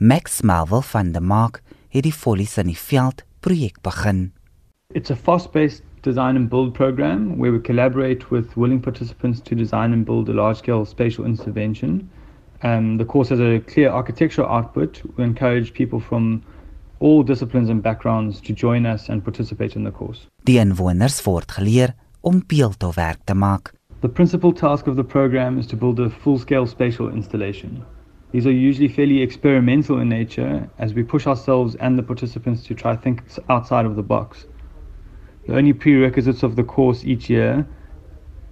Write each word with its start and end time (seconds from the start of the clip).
Max 0.00 0.42
Marvel 0.42 0.80
van 0.80 1.12
der 1.12 1.22
Mark 1.22 1.62
het 1.88 2.04
die 2.06 2.12
Follies 2.12 2.52
in 2.56 2.68
die 2.70 2.78
veld 2.78 3.24
projek 3.42 3.80
begin. 3.82 4.30
It's 4.94 5.10
a 5.10 5.16
fast-paced 5.16 5.82
design 6.02 6.36
and 6.36 6.48
build 6.48 6.72
program 6.72 7.36
where 7.36 7.50
we 7.50 7.58
collaborate 7.58 8.30
with 8.30 8.54
willing 8.54 8.80
participants 8.80 9.40
to 9.40 9.56
design 9.56 9.92
and 9.92 10.04
build 10.04 10.28
a 10.28 10.32
large-scale 10.32 10.84
spatial 10.86 11.24
intervention. 11.24 12.08
Um, 12.62 12.98
the 12.98 13.04
course 13.04 13.34
has 13.34 13.40
a 13.40 13.58
clear 13.66 13.90
architectural 13.90 14.46
output. 14.48 15.02
We 15.16 15.24
encourage 15.24 15.72
people 15.72 15.98
from 15.98 16.44
all 17.00 17.24
disciplines 17.24 17.68
and 17.68 17.82
backgrounds 17.82 18.40
to 18.42 18.52
join 18.52 18.86
us 18.86 19.08
and 19.08 19.24
participate 19.24 19.74
in 19.74 19.82
the 19.82 19.90
course. 19.90 20.28
Die 20.44 20.62
inwoners 20.62 21.22
word 21.26 21.50
geleer 21.50 21.96
om 22.20 22.44
beeldhouwerk 22.46 23.18
te 23.24 23.34
maak. 23.34 23.74
The 24.00 24.08
principal 24.08 24.52
task 24.52 24.86
of 24.86 24.94
the 24.94 25.04
program 25.04 25.58
is 25.58 25.66
to 25.66 25.76
build 25.76 25.98
a 25.98 26.08
full-scale 26.08 26.66
spatial 26.66 27.10
installation. 27.10 27.82
These 28.30 28.46
are 28.46 28.52
usually 28.52 28.88
fairly 28.88 29.22
experimental 29.22 30.00
in 30.00 30.08
nature 30.10 30.68
as 30.78 30.92
we 30.92 31.02
push 31.02 31.26
ourselves 31.26 31.76
and 31.76 31.98
the 31.98 32.02
participants 32.02 32.62
to 32.64 32.74
try 32.74 32.94
think 32.94 33.22
outside 33.48 33.86
of 33.86 33.96
the 33.96 34.02
box. 34.02 34.46
The 35.46 35.56
only 35.56 35.72
prerequisites 35.72 36.42
of 36.42 36.56
the 36.56 36.64
course 36.64 37.04
each 37.04 37.30
year 37.30 37.66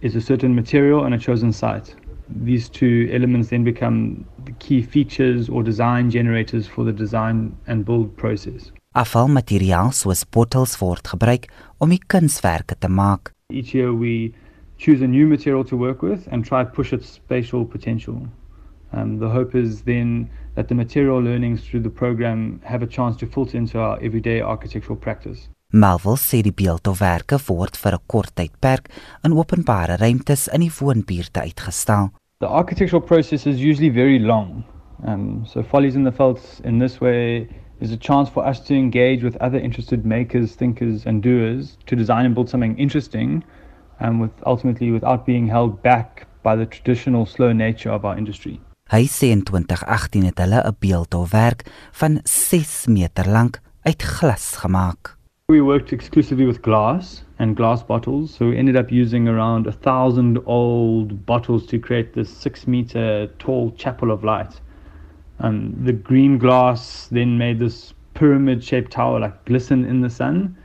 is 0.00 0.16
a 0.16 0.20
certain 0.20 0.56
material 0.56 1.04
and 1.04 1.14
a 1.14 1.18
chosen 1.18 1.52
site. 1.52 1.94
These 2.28 2.68
two 2.68 3.08
elements 3.12 3.50
then 3.50 3.62
become 3.62 4.24
the 4.44 4.52
key 4.52 4.82
features 4.82 5.48
or 5.48 5.62
design 5.62 6.10
generators 6.10 6.66
for 6.66 6.84
the 6.84 6.92
design 6.92 7.56
and 7.68 7.84
build 7.84 8.16
process. 8.16 8.72
Afvalmateriaal 8.96 9.92
soos 9.94 10.24
bottels 10.24 10.74
word 10.80 11.06
gebruik 11.06 11.46
om 11.78 11.90
die 11.90 12.00
kunswerke 12.10 12.74
te 12.74 12.88
maak. 12.88 13.30
Each 13.50 13.72
year 13.72 13.94
we 13.94 14.34
choose 14.78 15.00
a 15.00 15.06
new 15.06 15.28
material 15.28 15.62
to 15.64 15.76
work 15.76 16.02
with 16.02 16.26
and 16.32 16.44
try 16.44 16.64
push 16.64 16.92
its 16.92 17.08
spatial 17.08 17.64
potential. 17.64 18.26
Um, 18.92 19.18
the 19.18 19.28
hope 19.28 19.54
is 19.54 19.82
then 19.82 20.28
that 20.54 20.68
the 20.68 20.74
material 20.74 21.18
learnings 21.22 21.62
through 21.62 21.80
the 21.80 21.90
program 21.90 22.60
have 22.64 22.82
a 22.82 22.86
chance 22.86 23.16
to 23.18 23.26
filter 23.26 23.56
into 23.56 23.78
our 23.78 23.98
everyday 24.02 24.40
architectural 24.40 24.96
practice. 24.96 25.48
Malvel 25.72 26.16
sê 26.16 26.42
die 26.42 26.50
beeldhouwerke 26.50 27.38
word 27.48 27.76
vir 27.78 27.94
'n 27.94 28.02
kort 28.08 28.34
tydperk 28.34 28.90
in 29.24 29.32
openbare 29.32 29.96
ruimtes 30.00 30.48
in 30.48 30.60
die 30.60 30.72
woonbuurte 30.80 31.40
uitgestal. 31.40 32.10
The 32.40 32.48
architectural 32.48 33.02
process 33.02 33.46
is 33.46 33.62
usually 33.62 33.90
very 33.90 34.18
long. 34.18 34.64
Um, 35.06 35.44
so 35.46 35.62
Follies 35.62 35.94
in 35.94 36.02
the 36.02 36.12
Felts 36.12 36.60
in 36.64 36.78
this 36.78 37.00
way 37.00 37.48
is 37.80 37.92
a 37.92 37.96
chance 37.96 38.28
for 38.28 38.44
us 38.44 38.60
to 38.60 38.74
engage 38.74 39.22
with 39.22 39.36
other 39.40 39.58
interested 39.58 40.04
makers, 40.04 40.56
thinkers 40.56 41.06
and 41.06 41.22
doers 41.22 41.78
to 41.86 41.94
design 41.94 42.26
and 42.26 42.34
build 42.34 42.48
something 42.48 42.76
interesting 42.76 43.44
and 44.00 44.20
with 44.20 44.32
ultimately 44.44 44.90
without 44.90 45.24
being 45.24 45.46
held 45.46 45.82
back 45.82 46.26
by 46.42 46.56
the 46.56 46.66
traditional 46.66 47.26
slow 47.26 47.52
nature 47.52 47.90
of 47.90 48.04
our 48.04 48.18
industry. 48.18 48.60
Hy 48.90 49.06
sê 49.06 49.28
in 49.30 49.44
2018 49.46 50.24
het 50.26 50.40
hulle 50.42 50.60
'n 50.66 50.76
beeldhouwerk 50.82 51.60
van 52.00 52.18
6 52.24 52.86
meter 52.86 53.28
lank 53.28 53.60
uit 53.82 54.02
glas 54.02 54.56
gemaak. 54.56 55.16
We 55.46 55.62
worked 55.62 55.92
exclusively 55.92 56.46
with 56.46 56.60
glass 56.60 57.24
and 57.38 57.56
glass 57.56 57.86
bottles, 57.86 58.34
so 58.34 58.48
we 58.48 58.56
ended 58.56 58.76
up 58.76 58.90
using 58.90 59.28
around 59.28 59.66
a 59.66 59.72
thousand 59.72 60.38
old 60.44 61.24
bottles 61.24 61.66
to 61.66 61.78
create 61.78 62.12
this 62.12 62.40
six 62.40 62.66
meter 62.66 63.30
tall 63.38 63.72
chapel 63.76 64.10
of 64.10 64.24
light. 64.24 64.60
Um, 65.38 65.72
the 65.84 65.92
green 65.92 66.38
glass 66.38 67.06
then 67.12 67.38
made 67.38 67.60
this 67.60 67.94
pyramid 68.14 68.64
shaped 68.64 68.90
tower 68.90 69.20
like 69.20 69.44
glisten 69.44 69.84
in 69.84 70.00
the 70.00 70.10
sun. 70.10 70.56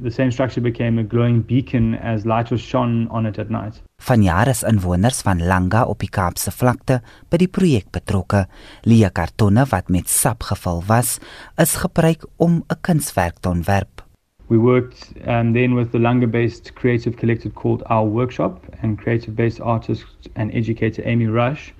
The 0.00 0.10
same 0.10 0.30
structure 0.30 0.60
became 0.60 0.96
a 0.98 1.02
glowing 1.02 1.42
beacon 1.42 1.96
as 1.96 2.24
light 2.24 2.52
was 2.52 2.60
shone 2.60 3.08
on 3.08 3.26
it 3.26 3.36
at 3.38 3.50
night. 3.50 3.82
Van 3.98 4.22
jare 4.22 4.50
is 4.50 4.62
inwoners 4.62 5.22
van 5.26 5.40
Langa 5.42 5.82
op 5.90 5.98
die 5.98 6.10
Kaapse 6.10 6.52
vlakte 6.54 7.00
by 7.30 7.40
die 7.42 7.48
projek 7.50 7.88
betrokke. 7.90 8.44
Lia 8.86 9.10
kartonne 9.10 9.64
wat 9.72 9.90
met 9.90 10.06
sap 10.06 10.46
gevul 10.46 10.84
was, 10.86 11.16
is 11.58 11.74
gebruik 11.82 12.22
om 12.36 12.62
'n 12.70 12.78
kunswerk 12.80 13.40
te 13.40 13.48
ontwerp. 13.48 14.04
We 14.46 14.58
worked 14.58 15.12
um, 15.26 15.52
then 15.52 15.74
with 15.74 15.90
the 15.90 15.98
Langa 15.98 16.30
based 16.30 16.74
creative 16.74 17.16
collective 17.16 17.54
called 17.54 17.82
Our 17.90 18.06
Workshop 18.06 18.64
and 18.82 18.98
creative 18.98 19.34
based 19.34 19.60
artist 19.60 20.06
and 20.36 20.54
educator 20.54 21.02
Amy 21.04 21.26
Rush 21.26 21.74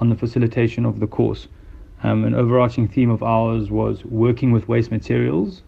on 0.00 0.08
the 0.08 0.16
facilitation 0.16 0.86
of 0.86 1.00
the 1.00 1.08
course. 1.08 1.48
Um, 2.04 2.24
an 2.24 2.34
overarching 2.34 2.86
theme 2.86 3.10
of 3.10 3.22
ours 3.22 3.70
was 3.70 4.04
working 4.04 4.52
with 4.52 4.68
waste 4.68 4.92
materials 4.92 5.62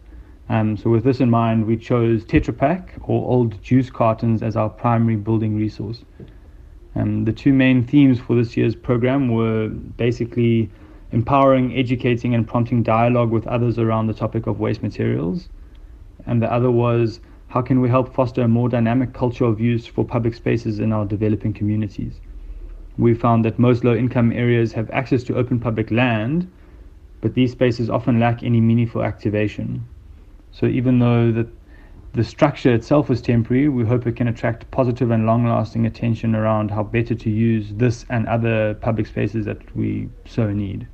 Um, 0.50 0.76
so 0.76 0.88
with 0.88 1.04
this 1.04 1.20
in 1.20 1.30
mind, 1.30 1.66
we 1.66 1.76
chose 1.76 2.24
Tetra 2.24 2.56
Pak 2.56 2.94
or 3.02 3.28
old 3.28 3.62
juice 3.62 3.90
cartons 3.90 4.42
as 4.42 4.56
our 4.56 4.70
primary 4.70 5.16
building 5.16 5.56
resource. 5.56 6.04
Um, 6.94 7.24
the 7.24 7.32
two 7.32 7.52
main 7.52 7.84
themes 7.86 8.18
for 8.18 8.34
this 8.34 8.56
year's 8.56 8.74
program 8.74 9.28
were 9.28 9.68
basically 9.68 10.70
empowering, 11.12 11.76
educating, 11.76 12.34
and 12.34 12.48
prompting 12.48 12.82
dialogue 12.82 13.30
with 13.30 13.46
others 13.46 13.78
around 13.78 14.06
the 14.06 14.14
topic 14.14 14.46
of 14.46 14.58
waste 14.58 14.82
materials. 14.82 15.48
And 16.26 16.42
the 16.42 16.52
other 16.52 16.70
was 16.70 17.20
how 17.48 17.62
can 17.62 17.80
we 17.80 17.88
help 17.88 18.14
foster 18.14 18.42
a 18.42 18.48
more 18.48 18.68
dynamic 18.68 19.12
culture 19.12 19.44
of 19.44 19.60
use 19.60 19.86
for 19.86 20.04
public 20.04 20.34
spaces 20.34 20.80
in 20.80 20.92
our 20.92 21.06
developing 21.06 21.52
communities? 21.52 22.20
We 22.98 23.14
found 23.14 23.44
that 23.44 23.58
most 23.58 23.84
low 23.84 23.94
income 23.94 24.32
areas 24.32 24.72
have 24.72 24.90
access 24.90 25.22
to 25.24 25.36
open 25.36 25.60
public 25.60 25.90
land, 25.90 26.50
but 27.20 27.34
these 27.34 27.52
spaces 27.52 27.88
often 27.88 28.18
lack 28.18 28.42
any 28.42 28.60
meaningful 28.60 29.02
activation. 29.02 29.86
So 30.52 30.66
even 30.66 30.98
though 30.98 31.32
the 31.32 31.48
the 32.14 32.24
structure 32.24 32.72
itself 32.74 33.10
is 33.10 33.20
temporary, 33.20 33.68
we 33.68 33.84
hope 33.84 34.06
it 34.06 34.16
can 34.16 34.28
attract 34.28 34.70
positive 34.70 35.10
and 35.10 35.26
long-lasting 35.26 35.86
attention 35.86 36.34
around 36.34 36.70
how 36.70 36.82
better 36.82 37.14
to 37.14 37.30
use 37.30 37.72
this 37.74 38.04
and 38.08 38.26
other 38.26 38.74
public 38.74 39.06
spaces 39.06 39.44
that 39.44 39.58
we 39.76 40.08
so 40.24 40.50
need. 40.50 40.86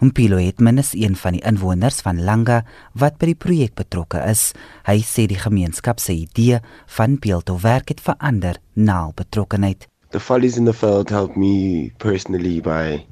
Mpilo 0.00 0.38
Hetman 0.40 0.78
is 0.78 0.94
een 0.94 1.16
van 1.16 1.34
die 1.36 1.42
inwoners 1.44 2.00
van 2.00 2.22
Langa 2.24 2.62
wat 2.96 3.18
by 3.20 3.26
die 3.28 3.36
projek 3.36 3.74
betrokke 3.76 4.22
is. 4.24 4.54
Hy 4.88 5.02
sê 5.04 5.26
die 5.28 5.36
gemeenskap 5.36 6.00
se 6.00 6.14
idee 6.22 6.62
van 6.96 7.18
beeldhouwerk 7.20 7.92
het 7.92 8.00
verander 8.00 8.56
na 8.72 9.10
betrokkenheid. 9.12 9.84
The 10.16 10.20
follies 10.20 10.56
in 10.56 10.64
the 10.64 10.72
field 10.72 11.12
helped 11.12 11.36
me 11.36 11.92
personally 11.98 12.62
by 12.64 13.04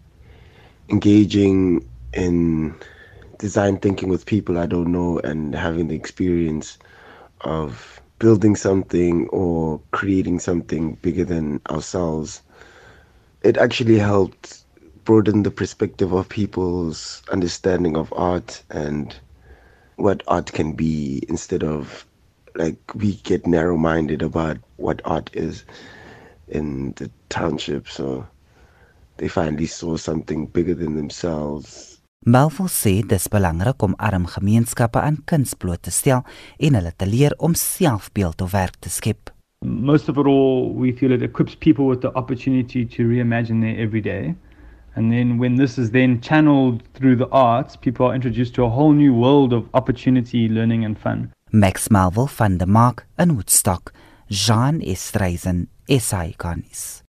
engaging 0.88 1.84
in 2.16 2.72
design 3.38 3.78
thinking 3.78 4.09
with 4.09 4.26
people 4.26 4.59
I 4.59 4.66
don't 4.66 4.93
know 4.93 5.19
and 5.21 5.54
having 5.54 5.88
the 5.88 5.97
experience 5.97 6.78
of 7.43 8.00
building 8.19 8.56
something 8.56 9.28
or 9.28 9.81
creating 9.93 10.41
something 10.41 10.94
bigger 11.03 11.25
than 11.25 11.60
ourselves. 11.71 12.43
It 13.43 13.56
actually 13.56 13.98
helped 13.98 14.65
broaden 15.04 15.43
the 15.44 15.50
perspective 15.50 16.12
of 16.12 16.28
people's 16.28 17.22
understanding 17.31 17.97
of 17.97 18.12
art 18.16 18.62
and 18.71 19.15
what 19.97 20.22
art 20.28 20.53
can 20.53 20.72
be 20.72 21.22
instead 21.28 21.62
of 21.65 22.06
like 22.56 22.78
we 22.94 23.15
get 23.16 23.47
narrow 23.47 23.77
minded 23.77 24.22
about 24.22 24.59
what 24.77 25.00
art 25.04 25.31
is 25.32 25.65
in 26.48 26.93
the 26.97 27.10
township. 27.28 27.88
So 27.88 28.27
they 29.19 29.28
finally 29.28 29.66
saw 29.66 29.97
something 29.97 30.47
bigger 30.47 30.75
than 30.75 30.97
themselves 30.97 31.97
Melville 32.26 32.68
sê 32.68 33.00
dis 33.08 33.28
belangrik 33.32 33.82
om 33.82 33.94
arm 33.98 34.26
gemeenskappe 34.26 35.00
aan 35.00 35.16
kuns 35.24 35.54
bloot 35.54 35.82
te 35.86 35.92
stel 35.94 36.24
en 36.58 36.74
hulle 36.76 36.90
te 36.92 37.06
leer 37.06 37.32
om 37.38 37.54
selfbeeld 37.54 38.42
of 38.44 38.52
werk 38.52 38.76
te 38.82 38.90
skep. 38.90 39.30
Most 39.64 40.08
of 40.08 40.18
it 40.18 40.26
all, 40.26 40.74
we 40.74 40.92
feel 40.92 41.12
it 41.12 41.22
equips 41.22 41.54
people 41.54 41.86
with 41.86 42.00
the 42.02 42.12
opportunity 42.14 42.84
to 42.84 43.02
reimagine 43.08 43.60
their 43.62 43.78
everyday. 43.78 44.34
And 44.94 45.10
then 45.10 45.38
when 45.38 45.56
this 45.56 45.78
is 45.78 45.90
then 45.90 46.20
channeled 46.20 46.82
through 46.94 47.16
the 47.16 47.30
arts, 47.30 47.76
people 47.76 48.06
are 48.06 48.14
introduced 48.14 48.54
to 48.56 48.64
a 48.64 48.68
whole 48.68 48.92
new 48.92 49.14
world 49.14 49.52
of 49.52 49.68
opportunity, 49.72 50.48
learning 50.48 50.84
and 50.84 50.98
fun. 50.98 51.32
Max 51.50 51.88
Melville 51.88 52.28
van 52.28 52.58
der 52.58 52.66
Mark 52.66 53.06
in 53.16 53.36
Woodstock, 53.36 53.92
Jean 54.28 54.80
Estreisen, 54.80 55.68
SA 55.88 56.24
Ikonis. 56.24 57.07